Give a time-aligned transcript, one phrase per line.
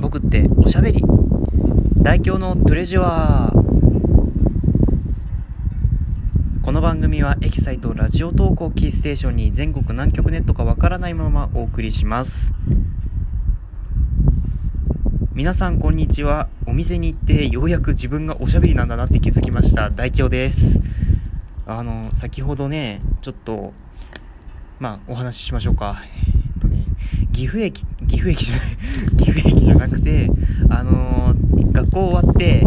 [0.00, 1.02] 僕っておしゃべり。
[1.96, 3.68] 大京のトレジュアー。
[6.62, 12.52] この番組はエキサイトラジオ投稿キーステーションに全国何局ネットかわからないままお送りします。
[15.32, 16.48] 皆さんこんにちは。
[16.66, 19.90] お店に行ってようやく自分がおしゃべりなんだなって気づきました。
[19.90, 20.80] 大京です。
[21.66, 23.72] あの先ほどねちょっと
[24.78, 26.00] まあお話ししましょうか。
[26.24, 26.84] えっとね
[27.32, 28.76] 岐阜駅岐阜駅じゃない。
[29.18, 30.30] 岐阜駅じゃなくて
[30.68, 32.62] あのー学校終わって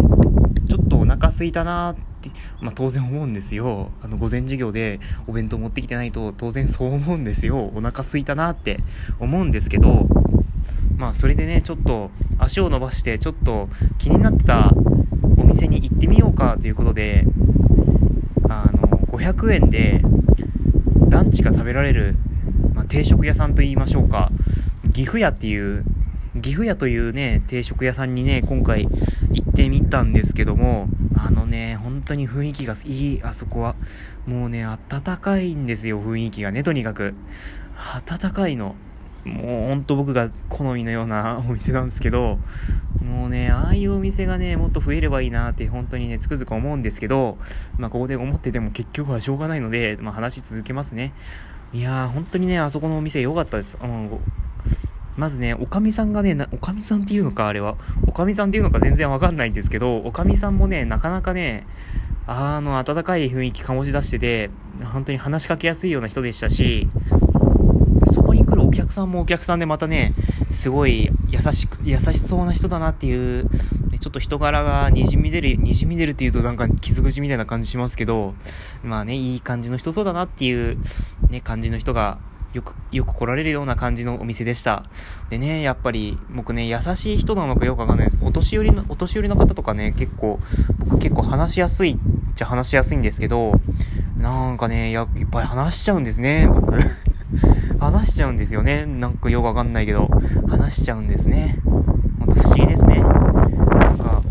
[0.70, 3.92] ちょっとお腹空いたなーって、まあ、当然思うんですよ。
[4.02, 7.72] あの午前授業でお弁当持ってきてないと当然そう思うんですよ。
[7.76, 8.80] お腹空いたなって
[9.20, 10.08] 思うんですけど
[10.98, 13.68] まあそれでねちょっと足を伸ばしてちょっと
[13.98, 14.72] 気になってた
[15.38, 17.26] お店に行ってみようかということで
[18.50, 20.02] あの500円で
[21.10, 22.16] ランチが食べられる、
[22.74, 24.32] まあ、定食屋さんといいましょうか。
[24.94, 25.84] 岐阜屋っていう
[26.42, 28.88] 岐阜屋というね定食屋さんにね今回
[29.32, 33.76] 行ってみたんですけどもあのね本当に雰囲気がいいあそこは。
[34.26, 37.14] もうね暖かいんですよ雰囲気がねとにかく。
[38.06, 38.76] 暖かいの。
[39.24, 42.40] もうほんと僕が好みのような お店なんですけど
[43.06, 47.38] もうねああいうお店がねもっと増えればいいなって本当にねつくづく思うんですけど
[47.78, 51.14] まあここで思ってても結局はしょうがないので、まあ、話続けますね。
[51.72, 54.10] いやー本当にねあそこのお店良かったです、うん
[55.22, 57.76] まずね、おかみさんがね、おかみさんっていうのか、あれは。
[58.08, 61.68] おかみさんっていうのか全然わかんないんですけど、おかみさんもね、なかなかね、
[62.26, 64.50] あの、温かい雰囲気醸し出してて、
[64.84, 66.90] 本当に話しかけやすいような人でしたし、
[68.12, 70.16] そこに来るお客さんもお客さんでまたね、
[70.50, 73.46] すごい優しく、優しそうな人だなっていう、
[74.00, 78.34] ちょっと人柄が滲み出る、滲み出るっていうとなんか傷口みたいな感じしますけど、
[78.84, 80.80] まあね、いい感じの人そうだなっていう、
[81.30, 82.18] ね、感じの人が
[82.54, 84.84] よく、よく来られるような感じのお店でした。
[85.30, 88.20] でね、やっぱり、僕ね、優しい人なのかよくわかんないです。
[88.22, 90.40] お年寄りの、お年寄りの方とかね、結構、
[90.80, 93.54] 僕結構話しやすいっちゃ話しやすいんですけど、
[94.18, 96.74] なんかね、やいっぱい話しちゃうんですね、僕。
[97.80, 98.86] 話しちゃうんですよね。
[98.86, 100.10] なんかよくわかんないけど、
[100.48, 101.60] 話しちゃうんですね。
[101.66, 103.00] ほんと不思議ですね。
[103.00, 104.22] なんか、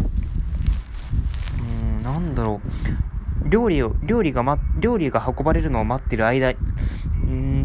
[1.59, 3.49] うーん、なんだろう。
[3.49, 6.55] 料理を、料理がま、料理が運ばれるのを待ってる間、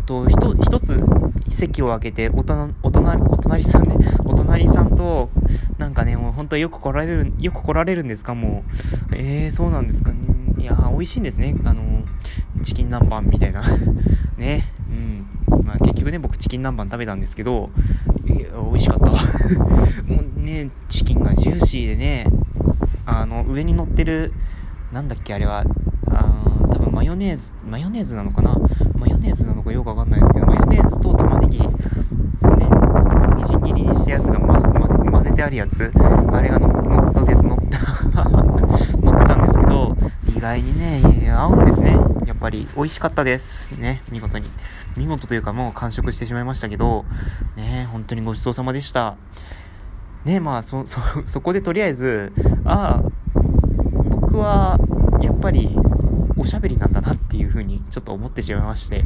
[0.06, 1.04] と、ひと、一つ
[1.50, 3.96] 席を空けて、おと、お隣、お隣さんね、
[4.26, 5.30] お隣さんと、
[5.78, 8.64] なんかね、もう本当よく来られる、よく来られるんですかも
[9.12, 9.16] う。
[9.16, 10.18] えー、そうなんですかね。
[10.58, 11.56] いやー、美味しいんですね。
[11.66, 12.04] あの、
[12.64, 13.64] チキン南蛮みたいな。
[14.38, 14.72] ね。
[14.90, 15.66] うん。
[15.66, 17.70] まあ結局ね、僕チキン南蛮食べたんですけど、
[18.26, 19.06] 美味しかった。
[20.12, 22.28] もうね、チキンがジューシーでね、
[23.06, 24.34] あの、上に乗ってる、
[24.92, 25.64] なんだっけ、あれは、
[26.96, 28.56] マヨネーズ、マヨネーズなのかな？
[28.98, 31.68] マヨネーズなのかよくわかんないですけど、マヨネーズと玉ねぎ、ね、
[33.36, 34.70] みじん切りにしたやつが混ぜ
[35.12, 35.92] 混ぜてあるやつ、
[36.32, 38.24] あれがの乗っって、乗った、
[39.04, 39.98] 乗ってたんですけど、
[40.38, 41.98] 意外にね、合うんですね。
[42.28, 43.78] やっぱり、美味しかったです。
[43.78, 44.46] ね、見事に。
[44.96, 47.04] 見事というかもう完食してしまいましたけど、
[47.58, 49.18] ね、本当にごちそうさまでした。
[50.24, 52.32] ね、まあ、そ、そ、 そこでとりあえず、
[52.64, 53.12] ああ、
[54.22, 54.80] 僕は、
[55.22, 55.78] やっぱり、
[56.38, 59.06] おしゃべりなんだなっていう風にちょっと思ってしまいまして、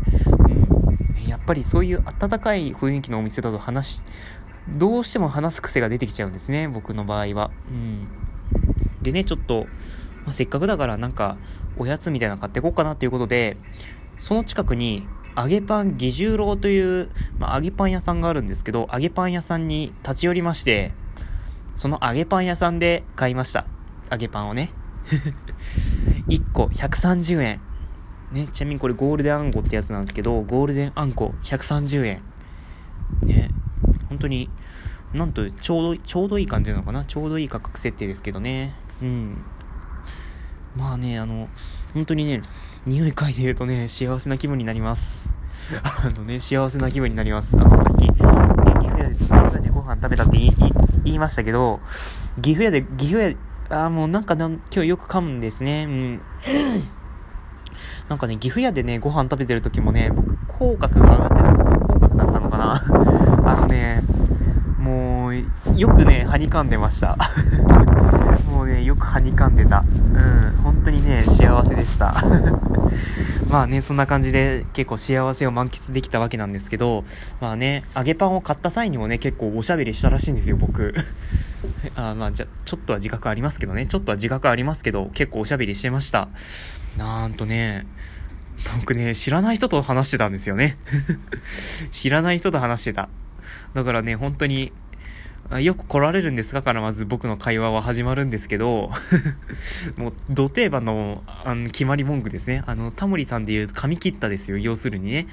[1.23, 4.01] うん、やっぱりそういう温かい雰囲気のお店だと話し、
[4.78, 7.51] どうしても話す癖が出てきちゃうんですね、僕の場合は。
[7.69, 8.07] うん。
[9.01, 9.66] でね、ちょっと、
[10.23, 11.38] まあ、せっかくだからなんか、
[11.78, 13.57] おやつみたいなの買ってこうかなということで、
[14.17, 15.07] その近くに、
[15.38, 20.91] 揚げパン義十郎という、まあ、揚げパン屋さんがあるんですけど、揚げパン屋さんに立ち寄りまして、
[21.75, 23.66] その揚げパン屋さんで買いました。
[24.11, 24.72] 揚げパンをね。
[26.29, 27.62] 1個130円。
[28.31, 32.22] ね、ちなみにこれゴールデンあんこってやつなんですけど、ゴールデンあんこ130円。
[33.23, 33.50] ね、
[34.07, 34.50] 本当に、
[35.13, 37.03] なんとちょうど、ちょうどいい感じなのかな？
[37.06, 38.75] ちょうどいい価格設定ですけどね。
[39.01, 39.38] うん。
[40.78, 41.50] まあね、あの、
[41.95, 42.44] 本当にね、
[42.85, 45.28] 匂い嗅いでるとね、幸せな気分になります。
[45.84, 47.57] あのね、幸せな気分になります。
[47.59, 50.38] あの、さっき、ね、岐阜屋で、岐阜屋でご飯食べたって
[51.03, 51.79] 言いましたけど、
[52.41, 53.35] 岐阜屋で、岐阜屋、
[53.70, 55.86] あーもうなんかなん今日よく噛むんですね。
[55.88, 56.22] うん。
[58.10, 62.82] なんかね、岐阜屋でね、ご飯食べてる時もね、僕、口角が上がってたの、口角だったのかな
[63.46, 64.02] あのね、
[64.80, 65.36] もう、
[65.76, 67.16] よくね、はにかんでました。
[68.52, 69.84] もうね、よくはにかんでた。
[70.14, 72.16] うん、本当にね、幸せでした。
[73.52, 77.04] まあね、そんな感じで結構幸せを満喫できたわけなんですけど、
[77.40, 80.96] まあね、揚げパンを買った際にもね、結構おしゃべりしたらしいんですよ、僕。
[81.96, 86.29] あまあ、じゃ、ちょっとは自覚ありますけどね、ちょっとは自覚ありますけど、結構おしゃべりしてました。
[86.97, 87.85] なんとね、
[88.79, 90.78] 僕ね、知らない人と話してたんですよね。
[91.91, 93.09] 知らない人と話してた。
[93.73, 94.73] だからね、本当に、
[95.61, 98.91] よく来られるんですかからまず僕の会話は始まるんですけど、
[99.97, 102.64] もう、土定番の、あの、決まり文句ですね。
[102.67, 105.28] あの、タモリさんで言う髪切ったですよ、要するにね。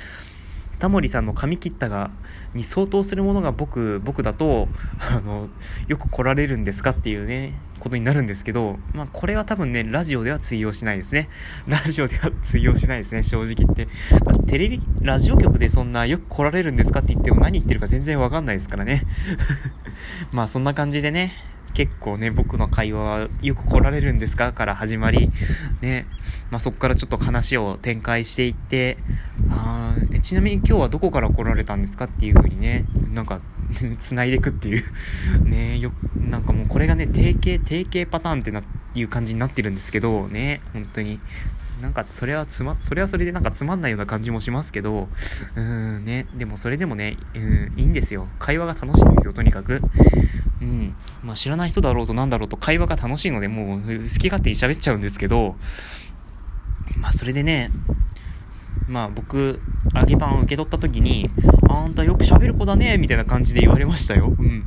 [0.79, 2.11] タモリさんの髪切ったが、
[2.55, 4.69] に相当するものが僕、僕だと、
[5.01, 5.49] あの、
[5.89, 11.29] よく来られるんですかっていうね、ことになるんですけど、まあ、これは多分ね、ラジオでは通用しないですね。
[11.67, 13.89] ラジオでは通用しないですね、正直言って。
[14.47, 19.03] テレビ、ラジオ局でそんなよく来られるんですかって言っても何言ってるか全然わかんないですからね。
[20.33, 21.33] まあ、そんな感じでね、
[21.77, 25.31] 結構ね、僕の会話はよく来られるんですかから始まり、
[25.83, 26.07] ね、
[26.51, 28.97] まあ、そこからちょっと話を展開していって、
[30.17, 33.41] あちなみに今日はどこから来られたんですかっていう風にね、なんか
[34.01, 34.85] 繋いでくっていう
[35.45, 38.63] ねよ、なんかもうこれがね、定型、定型パターンってな、
[38.95, 41.21] いう感じになってるんですけど、ね、本当に。
[41.81, 45.11] なんか、それはつま、それはそれでなんかつまんないような感じもしますけど、
[45.57, 48.29] うーん、ね、でもそれでもね、うん、いいんですよ。
[48.39, 49.83] 会話が楽しいんですよ、とにかく。
[50.63, 50.95] うん。
[51.23, 53.87] まあ、知らない人だろうとなんだろうと会話が楽しいので、もう好
[54.19, 55.57] き勝手に喋っちゃうんですけど、
[56.97, 57.71] まあ、それでね、
[58.89, 59.61] まあ僕、
[59.95, 61.31] 揚げパンを受け取った時に、
[61.69, 64.35] あんたよく喋る子だね、みたいな感じで言われましたよ。
[64.39, 64.65] うん。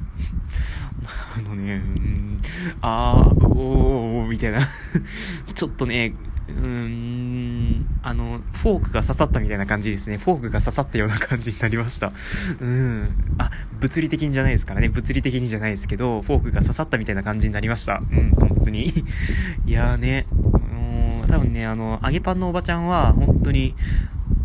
[1.37, 2.41] あのね、うん、
[2.81, 4.67] あー、おー、みたいな
[5.55, 6.13] ちょっとね、
[6.49, 10.17] うーん、あの、フォークが刺さったみたいな感じですね。
[10.17, 12.11] フォークが刺さったような感じになりました。
[12.59, 13.35] うん。
[13.37, 14.89] あ、物理的にじゃないですからね。
[14.89, 18.01] 物理的にじゃないですけど、フォークが刺さったみたいな感じになりました。
[18.11, 18.85] うん、本当に。
[19.65, 20.27] いやーね、
[21.29, 23.75] 多分ね、あの、揚げパンのおばちゃんは、本当に、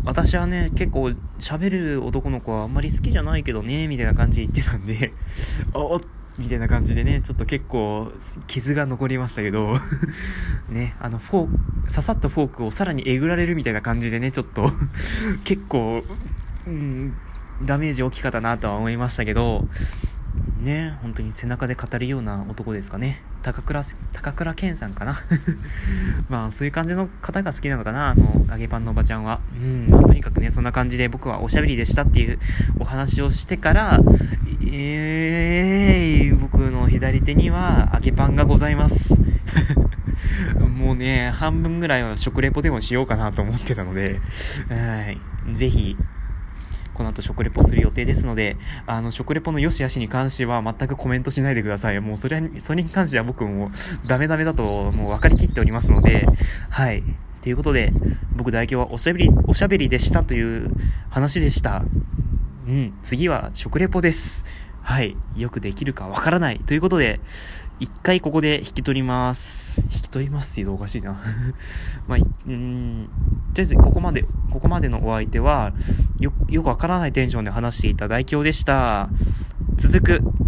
[0.03, 5.13] 私はね、結構喋る男の子はあんまり好きじゃないけどね、みたいな感じで言ってたんで、
[5.73, 6.01] おっ
[6.37, 8.11] みたいな感じでね、ちょっと結構
[8.47, 9.77] 傷が残りましたけど
[10.69, 14.71] ね、あの、フォーク、刺さったフォークをさらにえぐられるみたいな感じでね、ちょっと
[15.45, 16.03] 結構、
[16.67, 17.13] うん、
[17.63, 19.67] ダメージ大きかったなとは思いましたけど、
[20.65, 23.21] ね、本当に背中で語るような男ですかね。
[23.43, 25.21] 高倉、高倉健さんかな。
[26.27, 29.39] まあ、そういう感じの方が好きなのかな、あの、揚げパンのおばちゃんは。
[29.55, 32.39] うん、ま、とにかくね、そんな感じで僕はおしゃべりでしたっていう
[32.79, 33.99] お話をしてから、
[34.71, 39.21] えー、僕の左手には揚げパンがございます。
[40.59, 44.19] もうね、半分ぐらいは食レポでもしようかなと思ってたので、
[44.69, 45.19] はい。
[45.55, 45.95] ぜひ、
[46.95, 48.57] この後食レポする予定ですので、
[48.87, 51.99] あの、食レポの良し悪しに関しては全くコメントしないでください。
[51.99, 53.71] もうそれ、それに関しては僕も
[54.07, 56.25] ダメダメだともう分かりきっておりますので、
[56.69, 57.03] はい。
[57.41, 57.93] ということで、
[58.35, 60.71] 僕代表はおしゃべり、おしゃべりでしたという
[61.09, 61.83] 話でした。
[62.67, 64.45] うん、次は食レポです。
[64.81, 65.17] はい。
[65.35, 66.59] よくできるかわからない。
[66.59, 67.19] ということで、
[67.79, 69.81] 一回ここで引き取ります。
[69.91, 71.19] 引き取りますって言うとおかしいな。
[72.07, 72.17] まあ、
[72.47, 73.09] うん、
[73.53, 75.73] とりあえずここまで、ここまでのお相手は、
[76.19, 79.09] よ、よくわからないテンションで話していた大京でした。
[79.75, 80.44] 続く。